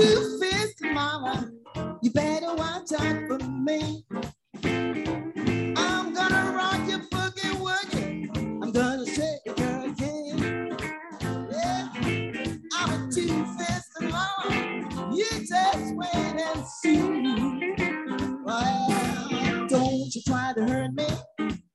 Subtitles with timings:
[0.00, 1.50] A two-faced mama.
[2.00, 4.02] You better watch out for me.
[4.64, 8.62] I'm gonna rock your boogie woogie.
[8.62, 10.78] I'm gonna shake your girl again.
[11.52, 11.88] Yeah,
[12.72, 15.12] I'm a two-faced mama.
[15.14, 17.02] You just wait and see.
[18.42, 21.08] Well, don't you try to hurt me.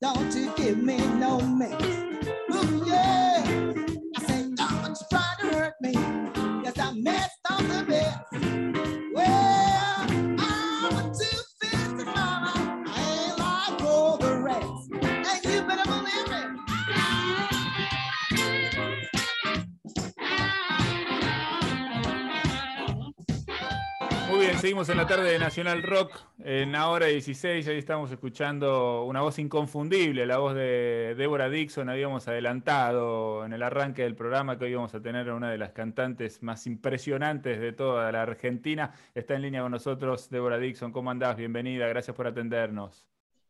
[0.01, 2.04] Don't you give me no mess.
[24.75, 26.11] Seguimos en la tarde de Nacional Rock,
[26.43, 32.27] en ahora 16, ahí estamos escuchando una voz inconfundible, la voz de Débora Dixon, habíamos
[32.27, 35.71] adelantado en el arranque del programa que hoy íbamos a tener a una de las
[35.71, 38.93] cantantes más impresionantes de toda la Argentina.
[39.13, 41.37] Está en línea con nosotros Débora Dixon, ¿cómo andás?
[41.37, 43.05] Bienvenida, gracias por atendernos.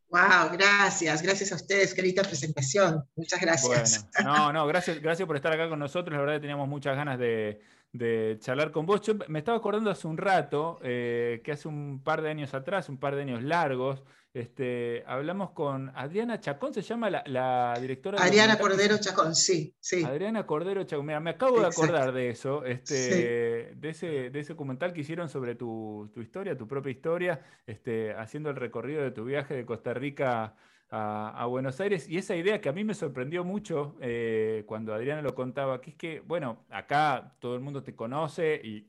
[0.10, 3.04] Wow, gracias, gracias a ustedes, qué linda presentación.
[3.16, 4.08] Muchas gracias.
[4.14, 6.14] Bueno, no, no, gracias, gracias por estar acá con nosotros.
[6.14, 7.62] La verdad que teníamos muchas ganas de,
[7.98, 9.02] de charlar con vos.
[9.02, 12.90] Yo me estaba acordando hace un rato eh, que hace un par de años atrás,
[12.90, 14.04] un par de años largos,
[14.36, 18.22] este, hablamos con Adriana Chacón, se llama la, la directora.
[18.22, 18.60] Adriana?
[18.60, 20.04] Cordero Chacón, sí, sí.
[20.04, 21.06] Adriana Cordero Chacón.
[21.06, 25.30] Mira, me acabo de acordar de eso, este, de, ese, de ese documental que hicieron
[25.30, 29.66] sobre tu, tu historia, tu propia historia, este, haciendo el recorrido de tu viaje de
[29.66, 30.56] Costa Rica
[30.90, 32.08] a, a Buenos Aires.
[32.10, 35.92] Y esa idea que a mí me sorprendió mucho eh, cuando Adriana lo contaba, que
[35.92, 38.88] es que, bueno, acá todo el mundo te conoce y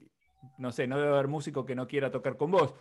[0.58, 2.74] no sé, no debe haber músico que no quiera tocar con vos.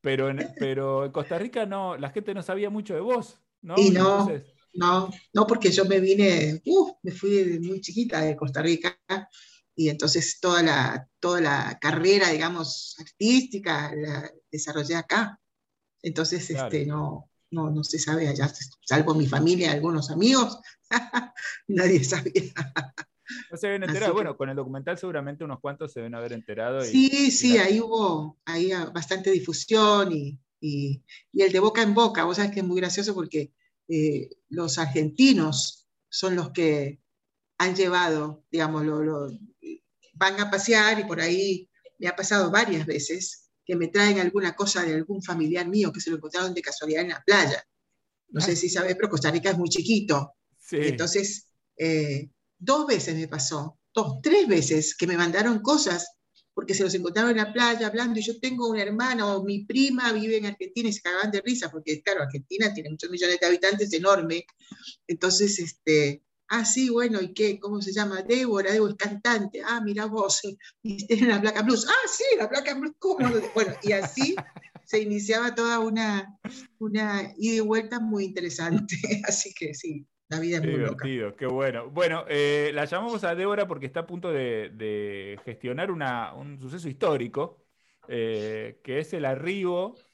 [0.00, 3.82] Pero en, pero en Costa Rica no, la gente no sabía mucho de vos, ¿no?
[3.82, 4.00] Y no.
[4.06, 8.98] Entonces, No, no porque yo me vine, uh, me fui muy chiquita de Costa Rica
[9.76, 15.40] y entonces toda la, toda la carrera, digamos, artística la desarrollé acá.
[16.02, 16.58] Entonces, Claro.
[16.72, 18.52] este, no, no, no se sabe allá,
[18.84, 20.58] salvo mi familia, algunos amigos,
[21.68, 22.52] nadie sabía.
[23.50, 24.10] no se enterar.
[24.10, 26.84] que- Bueno, con el documental seguramente unos cuantos se deben haber enterado.
[26.84, 31.82] y- Sí, sí, ahí hubo ahí ah, bastante difusión y, y- y el de boca
[31.82, 32.24] en boca.
[32.24, 33.52] Vos sabés que es muy gracioso porque
[33.88, 37.00] eh, los argentinos son los que
[37.58, 39.30] han llevado, digamos, lo, lo-
[40.14, 44.54] van a pasear y por ahí me ha pasado varias veces que me traen alguna
[44.54, 47.64] cosa de algún familiar mío que se lo encontraron de casualidad en la playa.
[48.28, 50.34] No sé si sabés, pero Costa Rica es muy chiquito.
[50.58, 50.78] Sí.
[50.80, 56.16] Entonces, eh, dos veces me pasó, dos, tres veces que me mandaron cosas
[56.52, 59.64] porque se los encontraron en la playa hablando y yo tengo una hermana o mi
[59.64, 63.40] prima vive en Argentina y se cagaban de risa porque, claro, Argentina tiene muchos millones
[63.40, 64.46] de habitantes, enorme.
[65.06, 66.22] Entonces, este,
[66.60, 67.58] ah, sí, bueno, ¿y qué?
[67.60, 68.22] ¿Cómo se llama?
[68.22, 69.62] Débora, Débora es cantante.
[69.64, 70.40] Ah, mira vos,
[70.82, 71.86] y tiene la placa blues.
[71.88, 73.28] Ah, sí, la placa blues, ¿cómo?
[73.28, 73.40] no?
[73.54, 74.46] Bueno, y así
[74.82, 76.38] se iniciaba toda una,
[76.78, 78.96] una ida y vuelta muy interesante.
[79.26, 81.06] Así que sí, la vida es muy loca.
[81.06, 81.90] divertido, qué bueno.
[81.90, 86.58] Bueno, eh, la llamamos a Débora porque está a punto de, de gestionar una- un
[86.60, 87.64] suceso histórico,
[88.06, 90.04] eh, que es el arribo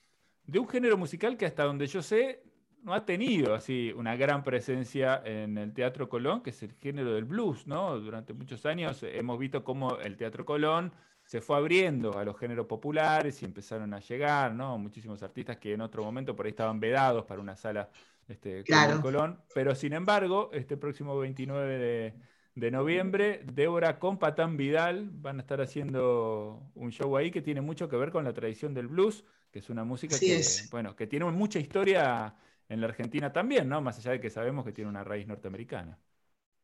[0.44, 2.42] de un género musical que hasta donde yo sé
[2.82, 7.12] no ha tenido así una gran presencia en el Teatro Colón, que es el género
[7.14, 7.98] del blues, ¿no?
[8.00, 10.92] Durante muchos años hemos visto cómo el Teatro Colón
[11.24, 14.78] se fue abriendo a los géneros populares y empezaron a llegar, ¿no?
[14.78, 17.90] Muchísimos artistas que en otro momento por ahí estaban vedados para una sala
[18.28, 18.92] este, como Claro.
[18.92, 19.40] el Colón.
[19.54, 22.14] Pero sin embargo, este próximo 29 de,
[22.54, 27.60] de noviembre, Débora con Patán Vidal van a estar haciendo un show ahí que tiene
[27.60, 30.68] mucho que ver con la tradición del blues, que es una música que, es.
[30.70, 32.34] bueno, que tiene mucha historia
[32.70, 33.82] en la Argentina también, ¿no?
[33.82, 35.98] Más allá de que sabemos que tiene una raíz norteamericana.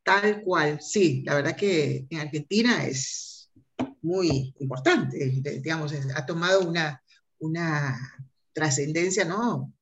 [0.03, 3.51] Tal cual, sí, la verdad que en Argentina es
[4.03, 7.03] muy importante, de- digamos, ha tomado una,
[7.41, 7.99] una
[8.53, 9.73] trascendencia, ¿no?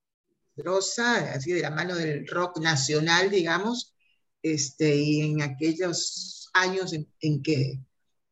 [0.56, 3.94] Grosa, así de la mano del rock nacional, digamos,
[4.42, 7.80] este, y en aquellos años en, en que,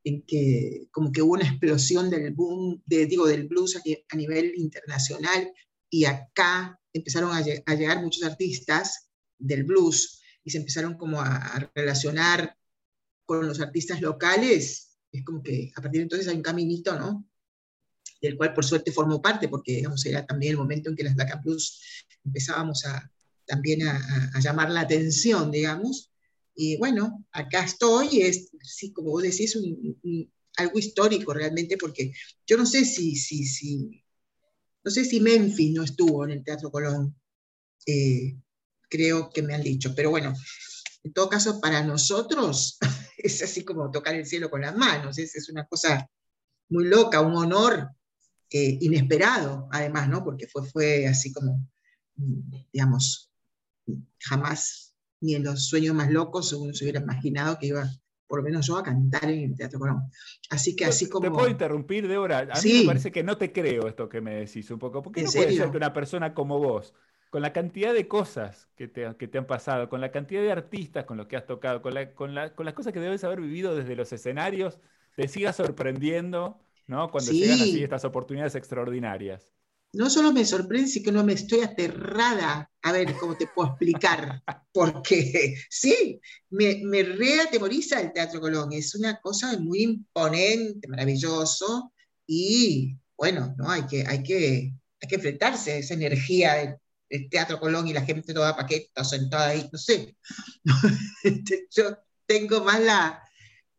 [0.04, 3.80] en que como que hubo una explosión del boom, de, digo, del blues a,
[4.10, 5.52] a nivel internacional,
[5.90, 9.08] y acá empezaron a, lle- a llegar muchos artistas
[9.38, 12.56] del blues, y se empezaron como a, a relacionar
[13.24, 17.28] con los artistas locales, es como que a partir de entonces hay un caminito, ¿no?
[18.20, 21.14] Del cual por suerte formó parte, porque digamos, era también el momento en que las
[21.14, 21.80] Black and Blues
[22.24, 23.10] empezábamos a,
[23.46, 26.10] también a, a- llamar la atención, digamos.
[26.54, 32.12] Y bueno, acá estoy, es, sí, como vos decís, un- un- algo histórico realmente, porque
[32.46, 34.01] yo no sé si, si, si,
[34.84, 37.14] no sé si Memphis no estuvo en el Teatro Colón,
[37.86, 38.36] eh,
[38.88, 40.34] creo que me han dicho, pero bueno,
[41.04, 42.78] en todo caso, para nosotros
[43.16, 46.08] es así como tocar el cielo con las manos, es, una cosa
[46.68, 47.90] muy loca, un honor
[48.50, 50.24] eh, inesperado, además, ¿no?
[50.24, 51.68] Porque fue, fue así como,
[52.72, 53.30] digamos,
[54.20, 57.90] jamás, ni en los sueños más locos uno se hubiera imaginado que iba,
[58.32, 60.04] por lo menos yo, a cantar en el Teatro Colón.
[60.48, 61.20] Así que así como...
[61.20, 62.48] ¿Te puedo interrumpir, Débora?
[62.50, 65.02] A mí me parece que no te creo esto que me decís un poco.
[65.02, 66.94] ¿Por qué no puede ser que una persona como vos,
[67.28, 70.50] con la cantidad de cosas que te, que te, han pasado, con la cantidad de
[70.50, 73.22] artistas con los que has tocado, con, la, con, la, con las cosas que debes
[73.22, 74.78] haber vivido desde los escenarios,
[75.14, 77.10] te sigas sorprendiendo ¿no?
[77.10, 79.52] cuando llegan así estas oportunidades extraordinarias.
[79.94, 82.70] No solo me sorprende, sino que no me estoy aterrada.
[82.82, 84.42] A ver, ¿cómo te puedo explicar?
[84.72, 88.72] Porque sí, me, me reatemoriza el Teatro Colón.
[88.72, 91.92] Es una cosa muy imponente, maravilloso.
[92.26, 93.70] Y bueno, ¿no?
[93.70, 96.76] hay, que, hay, que, hay que enfrentarse a esa energía del,
[97.12, 100.16] el Teatro Colón y la gente toda paqueta sentada ahí, no sé.
[101.70, 103.22] Yo tengo más la,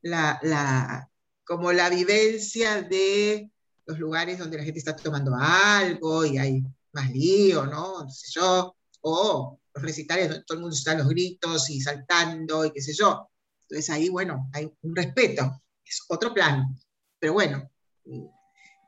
[0.02, 1.10] la, la,
[1.44, 3.50] como la vivencia de
[3.86, 6.64] los lugares donde la gente está tomando algo y hay
[6.94, 8.04] más lío, ¿no?
[8.04, 11.82] No sé yo, o los recitales donde todo el mundo está a los gritos y
[11.82, 13.30] saltando y qué sé yo.
[13.64, 16.76] Entonces ahí, bueno, hay un respeto, es otro plan.
[17.20, 17.70] Pero bueno,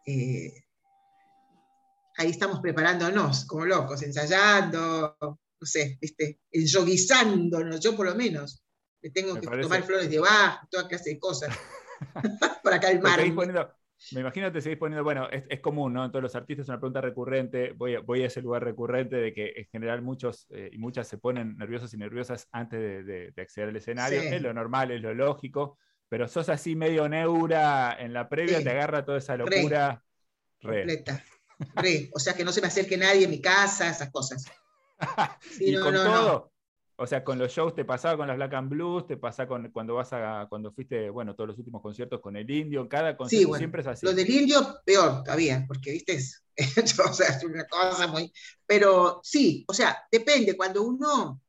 [0.06, 0.64] eh,
[2.18, 6.42] ahí estamos preparándonos como locos, ensayando, no sé, ¿viste?
[6.52, 8.62] enyoguizándonos, yo por lo menos.
[9.02, 11.56] Me tengo que tomar flores de baja, toda clase de cosas,
[12.64, 13.34] para calmarme.
[14.12, 16.06] Me imagino que te seguís poniendo, bueno, es, común, ¿no?
[16.06, 19.16] En todos los artistas es una pregunta recurrente, voy a, voy a ese lugar recurrente
[19.16, 23.34] de que en general muchos eh, y muchas se ponen nerviosos y nerviosas antes de,
[23.38, 25.78] acceder al escenario, es lo normal, es lo lógico,
[26.10, 30.04] pero sos así medio neura en la previa, te agarra toda esa locura.
[30.62, 31.24] Completa
[32.14, 34.46] o sea, que no se me acerque nadie en mi casa, esas cosas.
[35.60, 36.52] y con todo,
[36.98, 39.70] o sea, con los shows te pasaba con las Black and Blues, te pasa con
[39.72, 43.56] cuando vas a, cuando fuiste, bueno, todos los últimos conciertos con el Indio, cada concierto
[43.56, 44.06] siempre es así.
[44.06, 46.18] Lo del Indio, peor todavía, porque, viste,
[47.06, 48.32] o sea, es una cosa muy,
[48.66, 51.42] pero sí, o sea, depende, cuando uno,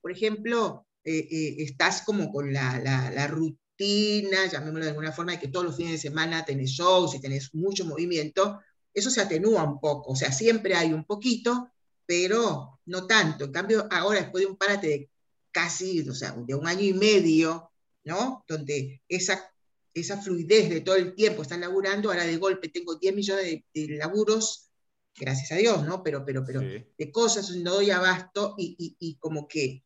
[0.00, 5.32] por ejemplo, eh, eh, estás como con la, la, la rutina, llamémoslo de alguna forma,
[5.32, 8.60] de que todos los fines de semana tenés shows y tenés mucho movimiento,
[8.94, 11.70] eso se atenúa un poco, o sea, siempre hay un poquito,
[12.08, 13.44] pero no tanto.
[13.44, 15.10] En cambio, ahora después de un parate de
[15.52, 17.70] casi, o sea, de un año y medio,
[18.04, 18.46] ¿no?
[18.48, 19.52] Donde esa,
[19.92, 23.88] esa fluidez de todo el tiempo están laburando, ahora de golpe tengo 10 millones de,
[23.98, 24.70] laburos,
[25.14, 26.02] gracias a Dios, ¿no?
[26.02, 29.84] Pero, pero, pero, de cosas no doy abasto y, y, como que,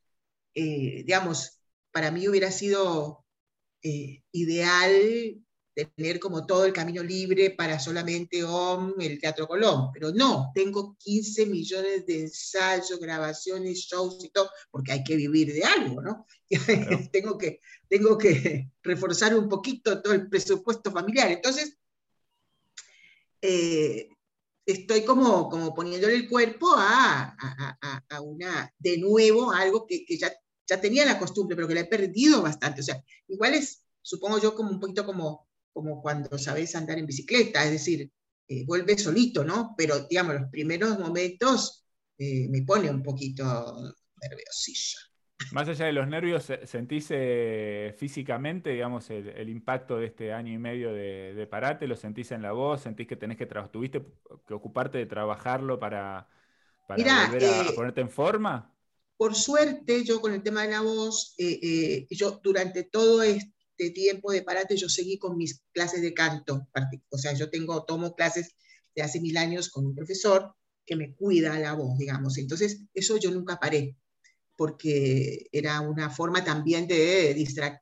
[0.54, 1.58] eh, digamos,
[1.90, 3.24] para mí hubiera sido
[3.82, 5.42] eh, ideal
[5.74, 10.96] tener como todo el camino libre para solamente OM, el Teatro Colón, pero no, tengo
[10.98, 16.26] 15 millones de ensayos, grabaciones, shows y todo, porque hay que vivir de algo, ¿no?
[17.12, 21.30] tengo, que, tengo que reforzar un poquito todo el presupuesto familiar.
[21.30, 21.78] Entonces,
[23.40, 24.08] eh,
[24.66, 30.18] estoy como, como poniéndole el cuerpo a, a, a una, de nuevo, algo que, que,
[30.18, 30.30] ya,
[30.66, 32.82] ya tenía la costumbre, pero que la he perdido bastante.
[32.82, 37.06] O sea, igual es, supongo yo, como un poquito como como cuando sabes andar en
[37.06, 38.10] bicicleta, es decir,
[38.48, 39.74] eh, vuelve solito, ¿no?
[39.76, 41.86] Pero, digamos, los primeros momentos
[42.18, 43.42] eh, me pone un poquito
[44.20, 44.98] nerviosilla.
[45.52, 50.58] Más allá de los nervios, ¿sentís eh, físicamente, digamos, el, impacto de este año y
[50.58, 51.88] medio de, parate?
[51.88, 52.82] ¿Lo sentís en la voz?
[52.82, 54.04] ¿Sentís que tenés que tuviste
[54.46, 56.28] que ocuparte de trabajarlo para,
[56.86, 58.72] para volver a, ponerte en forma?
[59.16, 61.34] Por suerte, yo con el tema de la voz,
[62.10, 63.52] yo durante todo este
[63.82, 66.68] de tiempo de parate yo seguí con mis clases de canto.
[67.10, 68.54] O sea, yo tengo, tomo clases
[68.94, 72.38] de hace mil años con un profesor que me cuida la voz, digamos.
[72.38, 73.96] Entonces, eso yo nunca paré,
[74.56, 77.80] porque era una forma también de distraer,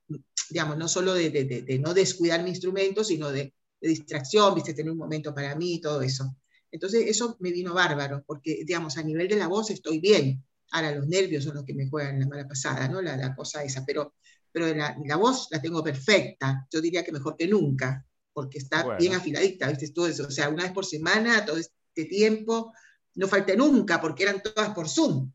[0.51, 4.99] digamos, no solo de, de, no descuidar mi instrumento, sino de, distracción, viste, tener un
[4.99, 6.37] momento para mí, todo eso.
[6.71, 10.45] Entonces, eso me vino bárbaro, porque, digamos, a nivel de la voz estoy bien.
[10.73, 13.01] Ahora, los nervios son los que me juegan la mala pasada, ¿no?
[13.01, 14.15] La, la cosa esa, pero
[14.53, 18.97] pero la, la, voz la tengo perfecta, yo diría que mejor que nunca, porque está
[18.97, 19.91] bien afiladita, ¿viste?
[19.93, 22.73] Todo eso, o sea, una vez por semana, todo este tiempo,
[23.15, 25.31] no falté nunca, porque eran todas por Zoom,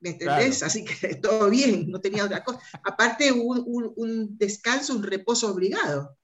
[0.00, 0.62] ¿me entendés?
[0.62, 2.60] Así que todo bien, no tenía otra cosa.
[2.84, 6.16] Aparte, un, un, un descanso, un reposo obligado.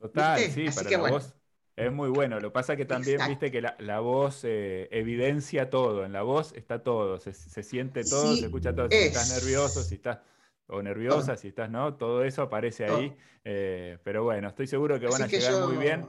[0.00, 1.34] Total, sí, para la voz
[1.76, 2.38] es muy bueno.
[2.38, 6.04] Lo que pasa es que también, viste, que la, la voz eh, evidencia todo.
[6.04, 8.88] En la voz está todo, se, se siente todo, se escucha todo.
[8.90, 10.18] Si estás nervioso, si estás
[10.66, 11.94] o nerviosa, si estás, ¿no?
[11.94, 13.14] Todo eso aparece ahí.
[13.44, 16.06] Eh, pero bueno, estoy seguro que van a llegar muy bien.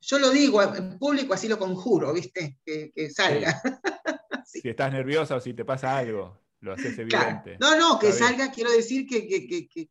[0.00, 2.58] Yo lo digo en público, así lo conjuro, ¿viste?
[2.64, 3.60] Que, salga.
[4.42, 7.56] Si estás nerviosa o si te pasa algo, lo haces evidente.
[7.60, 9.88] No, no, que salga, quiero decir que,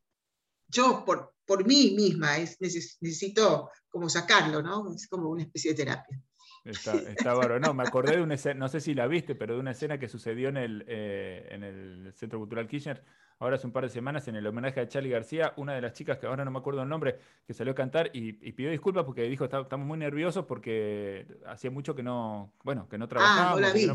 [0.68, 4.94] yo por, por mí misma es, necesito como sacarlo, ¿no?
[4.94, 6.22] Es como una especie de terapia.
[6.66, 7.60] Está, está bárbaro.
[7.60, 9.98] No, me acordé de una escena, no sé si la viste, pero de una escena
[9.98, 13.04] que sucedió en el, eh, en el Centro Cultural Kirchner,
[13.40, 15.94] ahora hace un par de semanas, en el homenaje a Charlie García, una de las
[15.94, 17.18] chicas, que ahora no me acuerdo el nombre,
[17.48, 21.96] que salió a cantar y, pidió disculpas porque dijo, estamos muy nerviosos porque hacía mucho
[21.96, 23.52] que no, bueno, que no trabajábamos.
[23.52, 23.88] Ah, no la vi.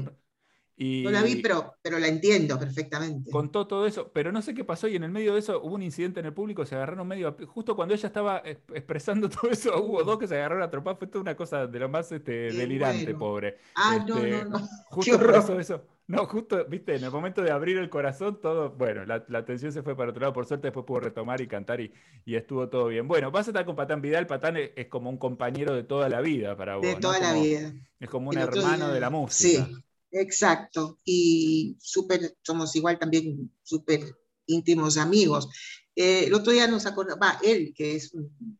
[0.77, 3.31] No, la vi, pero, pero la entiendo perfectamente.
[3.31, 5.75] Contó todo eso, pero no sé qué pasó y en el medio de eso hubo
[5.75, 9.81] un incidente en el público, se agarraron medio, justo cuando ella estaba expresando todo eso,
[9.81, 12.53] hubo dos que se agarraron a tropar, fue toda una cosa de lo más este,
[12.53, 13.59] delirante, pobre.
[13.77, 14.69] Ah, no, este, no, no.
[14.89, 15.85] Justo pasó eso.
[16.07, 19.73] No, justo, viste, en el momento de abrir el corazón, todo, bueno, la, la atención
[19.73, 21.93] se fue para otro lado, por suerte después pudo retomar y cantar y,
[22.27, 23.09] y estuvo todo bien.
[23.09, 26.21] Bueno, vas a estar con Patán Vidal, Patán es, como un compañero de toda la
[26.21, 26.87] vida para vos.
[26.87, 27.73] De toda la vida.
[27.99, 29.67] Es como un hermano de la música.
[29.67, 29.77] Sí,
[30.11, 30.99] exacto.
[31.05, 34.01] Y súper, somos igual también súper
[34.45, 35.49] íntimos amigos.
[35.97, 38.59] Eh, el otro día nos acordaba, él, que es un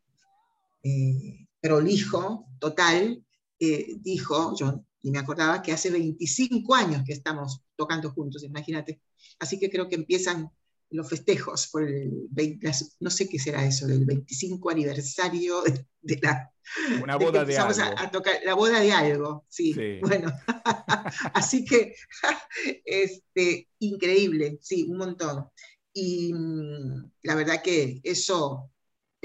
[0.83, 3.23] eh, prolijo total,
[3.59, 9.03] eh, dijo, yo y me acordaba que hace 25 años que estamos tocando juntos, imagínate.
[9.39, 10.51] Así que creo que empiezan
[10.89, 12.71] los festejos por el 20,
[13.01, 15.63] no sé qué será eso, del 25 aniversario
[16.01, 16.51] de, la...
[17.03, 17.83] Una boda de, algo.
[17.99, 19.75] A, tocar, la boda de algo, sí.
[20.01, 20.33] Bueno,
[21.35, 21.95] así que,
[22.87, 25.45] este, increíble, sí, un montón.
[25.93, 28.71] Y mm, la verdad que eso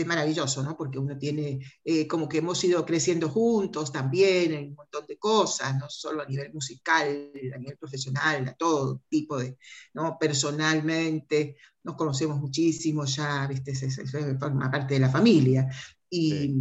[0.02, 0.78] es maravilloso, ¿no?
[0.78, 5.18] Porque uno tiene, eh, como que hemos ido creciendo juntos también en un montón de
[5.18, 9.58] cosas, no solo a nivel musical, a nivel profesional, a todo tipo de,
[9.94, 10.18] ¿no?
[10.20, 13.72] Personalmente, nos conocemos muchísimo ya, ¿viste?
[13.72, 14.00] Es,
[14.40, 15.68] forma parte de la familia.
[16.10, 16.56] Y,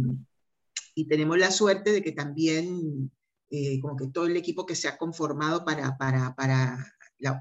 [0.95, 3.11] y, tenemos la suerte de que también,
[3.49, 6.93] eh, como que todo el equipo que se ha conformado para, para, para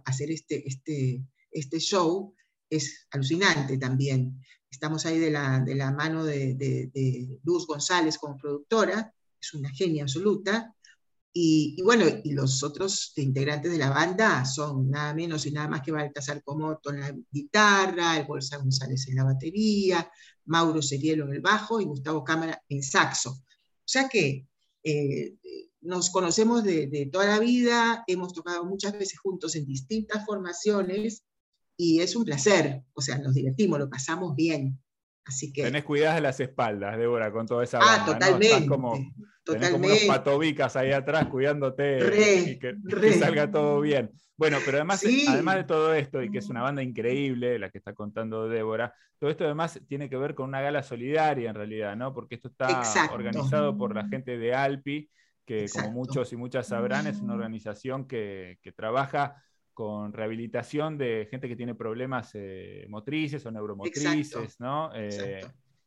[0.05, 2.35] hacer este, este, este show
[2.71, 4.41] es alucinante también.
[4.71, 9.71] Estamos ahí de la, de la mano de, de, Luz González como productora, es una
[9.71, 10.75] genia absoluta.
[11.33, 15.83] Y, bueno, y los otros integrantes de la banda son nada menos y nada más
[15.83, 20.11] que Baltasar Comoto en la guitarra, el Bolsa González en la batería,
[20.47, 23.31] Mauro Serielo en el bajo y Gustavo Cámara en saxo.
[23.31, 24.47] O sea que
[24.83, 25.37] eh,
[25.83, 31.25] nos conocemos de, de, toda la vida, hemos tocado muchas veces juntos en distintas formaciones
[31.81, 34.79] y es un placer, o sea, nos divertimos, lo pasamos bien.
[35.25, 35.63] Así que...
[35.63, 38.67] Tenés cuidadas de las espaldas, Débora, con toda esa Ah, totalmente.
[38.67, 38.99] como,
[39.45, 39.73] totalmente.
[39.73, 42.75] como unos patobicas ahí atrás cuidándote y que,
[43.13, 44.11] salga todo bien.
[44.37, 47.79] Bueno, pero además, además de todo esto, y que es una banda increíble, la que
[47.79, 51.95] está contando Débora, todo esto además tiene que ver con una gala solidaria en realidad,
[51.95, 52.13] ¿no?
[52.13, 52.83] Porque esto está
[53.13, 55.09] organizado por la gente de Alpi,
[55.45, 59.45] que como muchos y muchas sabrán, es una organización que, que trabaja
[59.79, 64.91] con rehabilitación de gente que tiene problemas eh, motrices o neuromotrices, ¿no?
[64.93, 65.41] Eh,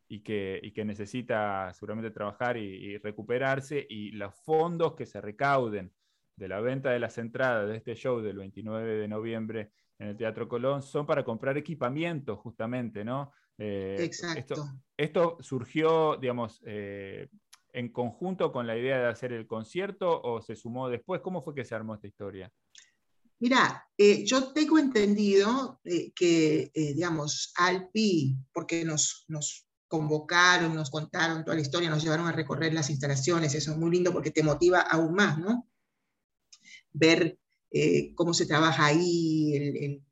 [0.08, 5.92] y, que, y que necesita seguramente trabajar y, recuperarse, y los fondos que se recauden
[6.38, 10.16] de la venta de las entradas de este show del 29 de noviembre en el
[10.16, 13.34] Teatro Colón son para comprar equipamiento, justamente, ¿no?
[13.58, 14.54] Eh, Exacto.
[14.54, 20.56] Esto, esto, surgió, digamos, en conjunto con la idea de hacer el concierto o se
[20.56, 21.20] sumó después.
[21.20, 22.50] ¿Cómo fue que se armó esta historia?
[23.42, 30.92] Mira, eh, yo tengo entendido eh, que, eh, digamos, Alpi, porque nos, nos convocaron, nos
[30.92, 34.30] contaron toda la historia, nos llevaron a recorrer las instalaciones, eso es muy lindo porque
[34.30, 35.68] te motiva aún más, ¿no?
[36.94, 37.40] Ver
[38.16, 40.04] cómo se trabaja ahí, el,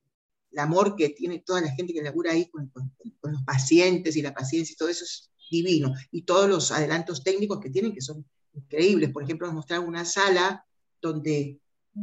[0.57, 2.91] amor que tiene toda la gente que labura ahí con, con,
[3.31, 5.93] los pacientes y la paciencia y todo eso es divino.
[6.11, 9.11] Y todos los adelantos técnicos que tienen que son increíbles.
[9.11, 10.65] Por ejemplo, nos mostraron una sala
[10.99, 11.59] donde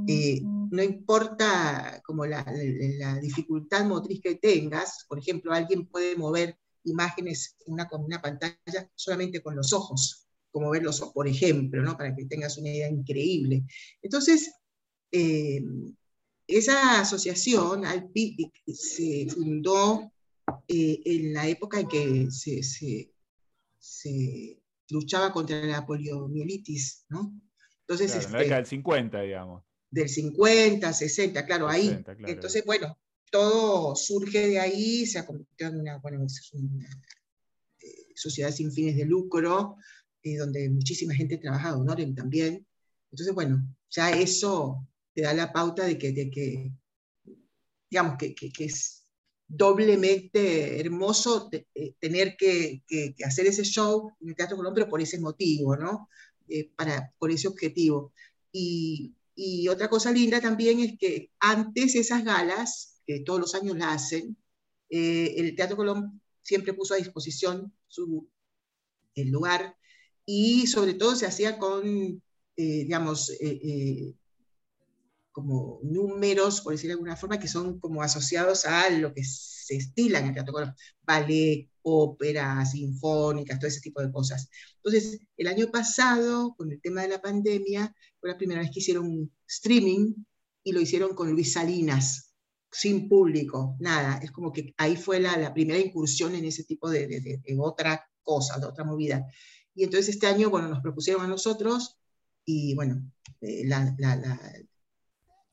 [0.09, 2.45] eh, no importa como la,
[3.21, 9.41] dificultad motriz que tengas, por ejemplo, alguien puede mover imágenes en una, una pantalla solamente
[9.43, 11.97] con los ojos, como verlos, por ejemplo, ¿no?
[11.97, 13.65] para que tengas una idea increíble.
[14.03, 14.53] Entonces,
[15.13, 15.63] eh,
[16.47, 17.85] esa asociación,
[18.67, 20.13] se fundó
[20.69, 22.63] eh, en la época en que se,
[23.79, 27.33] se, luchaba contra la poliomielitis, ¿no?
[27.81, 32.03] Entonces, en la este década del 50, digamos del 50, 60, claro, ahí.
[32.27, 32.99] Entonces, bueno,
[33.31, 39.05] todo surge de ahí, se ha convertido en una, bueno, eh, sociedad sin fines de
[39.05, 39.77] lucro,
[40.23, 42.67] eh, donde muchísima gente ha trabajado, Norem también.
[43.11, 46.73] Entonces, bueno, ya eso te da la pauta de que, de que
[47.91, 49.05] digamos, que, que, es
[49.49, 52.83] doblemente hermoso eh, tener que,
[53.25, 56.09] hacer ese show en el Teatro Colón, pero por ese motivo, ¿no?
[56.77, 58.13] para, por ese objetivo.
[58.53, 63.77] Y, y otra cosa linda también es que antes esas galas, que todos los años
[63.77, 64.37] la hacen,
[64.89, 68.29] eh, el Teatro Colón siempre puso a disposición su,
[69.15, 69.77] el lugar
[70.25, 71.87] y sobre todo se hacía con,
[72.57, 74.15] eh, digamos, eh,
[75.37, 79.77] como números, por decirlo de alguna forma, que son como asociados a lo que se
[79.77, 80.55] estila en el teatro,
[81.03, 84.49] ballet, ópera, sinfónicas, todo ese tipo de cosas.
[84.77, 88.81] Entonces, el año pasado, con el tema de la pandemia, fue la primera vez que
[88.81, 90.15] hicieron streaming
[90.65, 92.33] y lo hicieron con Luis Salinas,
[92.73, 94.17] sin público, nada.
[94.23, 98.59] Es como que ahí fue la, primera incursión en ese tipo de, de, otra cosa,
[98.59, 99.27] de otra movida.
[99.75, 101.99] Y entonces este año, bueno, nos propusieron a nosotros
[102.47, 103.03] y bueno,
[103.43, 104.41] eh, la, la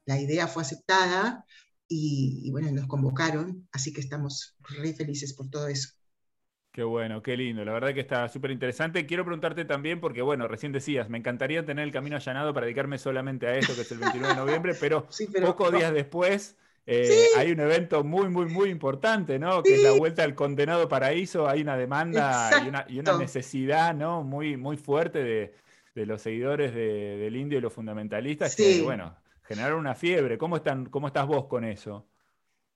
[0.07, 1.45] idea fue aceptada
[1.88, 5.89] y, bueno, nos convocaron, así que estamos re felices por todo eso.
[6.72, 7.63] Qué bueno, qué lindo.
[7.63, 9.05] La verdad que está súper interesante.
[9.05, 12.98] Quiero preguntarte también, porque bueno, recién decías, me encantaría tener el camino allanado para dedicarme
[12.98, 15.07] solamente a esto, que es el 29 de noviembre, pero,
[15.45, 19.63] pocos días después eh, hay un evento muy, muy, muy importante, ¿no?
[19.63, 21.48] Que es la vuelta al condenado paraíso.
[21.48, 22.50] Hay una demanda
[22.89, 24.24] y una, necesidad, ¿no?
[24.24, 28.55] Muy, muy fuerte de, los seguidores del indio y los fundamentalistas.
[28.55, 29.15] Que, bueno,
[29.55, 30.38] generar una fiebre.
[30.38, 32.07] ¿Cómo, están, ¿Cómo estás vos con eso?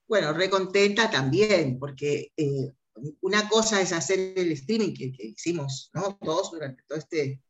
[0.06, 2.72] Bueno, recontenta también, porque eh,
[3.20, 6.16] una cosa es hacer el streaming que, hicimos ¿no?
[6.22, 7.42] todos durante todo este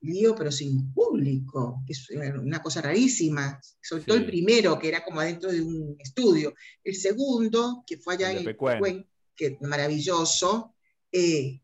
[0.00, 5.04] lío, pero sin público, que es una cosa rarísima, sobre todo el primero, que era
[5.04, 6.54] como adentro de un estudio.
[6.84, 10.74] El segundo, que fue allá en Pecuén, que maravilloso,
[11.10, 11.60] eh,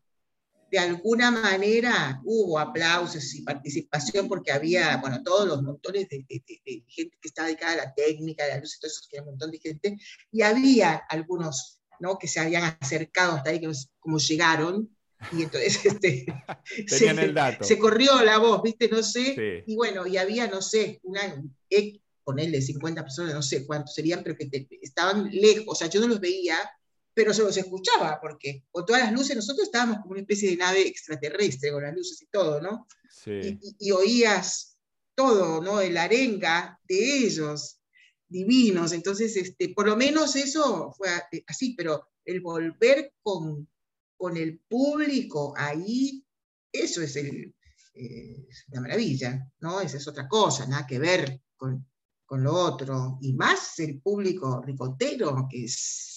[0.73, 7.15] de alguna manera hubo aplausos y participación porque había, bueno, todos los montones de, gente
[7.21, 9.99] que estaba dedicada a la técnica, a la luz que era un montón de gente,
[10.31, 12.17] y había algunos, ¿no?
[12.17, 14.89] Que se habían acercado hasta ahí, que como llegaron,
[15.31, 16.25] y entonces este,
[16.87, 17.63] se, el dato.
[17.63, 18.89] se, corrió la voz, ¿viste?
[18.89, 21.21] No sé, y bueno, y había, no sé, una,
[22.23, 24.49] ponerle 50 personas, no sé cuántos serían, pero que
[24.81, 26.57] estaban lejos, o sea, yo no los veía,
[27.13, 30.57] pero se los escuchaba, porque con todas las luces nosotros estábamos como una especie de
[30.57, 32.87] nave extraterrestre, con las luces y todo, ¿no?
[33.09, 33.59] Sí.
[33.79, 34.77] Y, oías
[35.15, 35.79] todo, ¿no?
[35.79, 37.79] El arenga de ellos,
[38.27, 38.91] divinos.
[38.93, 41.09] Entonces, este, por lo menos eso fue
[41.47, 43.69] así, pero el volver con,
[44.17, 46.25] con el público ahí,
[46.71, 47.53] eso es el,
[47.93, 49.81] eh, la maravilla, ¿no?
[49.81, 51.87] Esa es otra cosa, nada que ver con,
[52.25, 53.19] con lo otro.
[53.21, 56.12] Y más el público ricotero, que es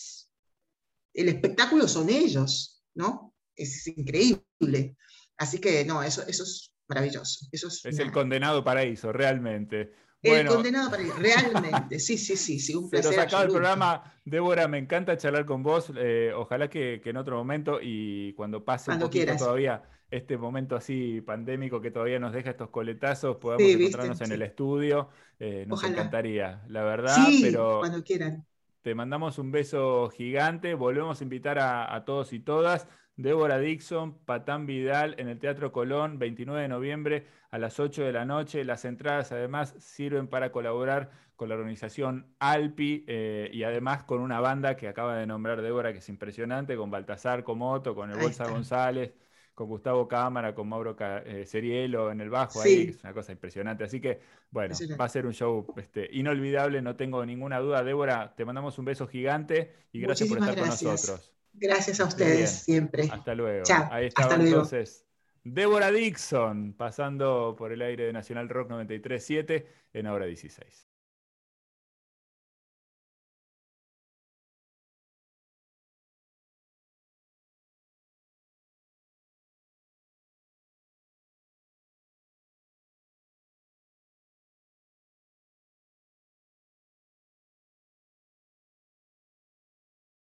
[1.16, 3.34] el espectáculo son ellos, ¿no?
[3.54, 4.96] Es increíble.
[5.38, 7.46] Así que no, eso, eso es maravilloso.
[7.50, 9.92] Eso es, el condenado paraíso, realmente.
[10.22, 13.12] El condenado paraíso, realmente, sí, sí, sí, sí, un placer.
[13.12, 15.90] Se nos acaba el programa, Débora, me encanta charlar con vos.
[15.96, 21.20] Eh, ojalá que, en otro momento y cuando pase un poquito todavía este momento así
[21.20, 25.08] pandémico que todavía nos deja estos coletazos, podamos encontrarnos en el estudio.
[25.38, 27.16] Eh, nos encantaría, la verdad.
[27.26, 28.46] Sí, pero cuando quieran.
[28.86, 30.74] Te mandamos un beso gigante.
[30.74, 32.86] Volvemos a invitar a, todos y todas.
[33.16, 38.12] Débora Dixon, Patán Vidal en el Teatro Colón, 29 de noviembre a las 8 de
[38.12, 38.64] la noche.
[38.64, 44.38] Las entradas además sirven para colaborar con la organización Alpi eh, y además con una
[44.38, 48.48] banda que acaba de nombrar Débora que es impresionante, con Baltasar Comoto, con el Bolsa
[48.48, 49.14] González
[49.56, 53.84] con Gustavo Cámara, con Mauro eh, Serielo en el bajo, ahí, es una cosa impresionante.
[53.84, 57.82] Así que, bueno, va a ser un show este, inolvidable, no tengo ninguna duda.
[57.82, 61.32] Débora, te mandamos un beso gigante y gracias por estar con nosotros.
[61.54, 63.08] Gracias a ustedes siempre.
[63.10, 63.64] Hasta luego.
[63.64, 63.88] Chao.
[63.90, 65.06] Ahí estaba entonces
[65.42, 69.64] Débora Dixon pasando por el aire de Nacional Rock 93.7
[69.94, 70.85] en Hora 16.